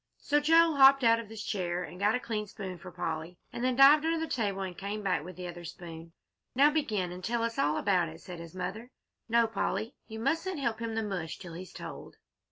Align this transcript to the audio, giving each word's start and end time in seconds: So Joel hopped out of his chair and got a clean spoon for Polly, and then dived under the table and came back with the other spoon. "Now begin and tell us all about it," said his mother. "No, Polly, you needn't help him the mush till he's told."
So 0.17 0.39
Joel 0.39 0.77
hopped 0.77 1.03
out 1.03 1.19
of 1.19 1.29
his 1.29 1.43
chair 1.43 1.83
and 1.83 1.99
got 1.99 2.15
a 2.15 2.19
clean 2.19 2.47
spoon 2.47 2.79
for 2.79 2.89
Polly, 2.91 3.37
and 3.53 3.63
then 3.63 3.75
dived 3.75 4.03
under 4.03 4.17
the 4.19 4.25
table 4.25 4.63
and 4.63 4.75
came 4.75 5.03
back 5.03 5.23
with 5.23 5.35
the 5.35 5.45
other 5.47 5.63
spoon. 5.63 6.11
"Now 6.55 6.71
begin 6.71 7.11
and 7.11 7.23
tell 7.23 7.43
us 7.43 7.59
all 7.59 7.77
about 7.77 8.09
it," 8.09 8.19
said 8.19 8.39
his 8.39 8.55
mother. 8.55 8.89
"No, 9.29 9.45
Polly, 9.45 9.93
you 10.07 10.17
needn't 10.17 10.59
help 10.59 10.79
him 10.79 10.95
the 10.95 11.03
mush 11.03 11.37
till 11.37 11.53
he's 11.53 11.71
told." 11.71 12.15